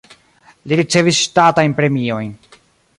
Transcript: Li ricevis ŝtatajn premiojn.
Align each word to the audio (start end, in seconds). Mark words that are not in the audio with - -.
Li 0.71 0.79
ricevis 0.79 1.21
ŝtatajn 1.27 1.77
premiojn. 1.81 2.35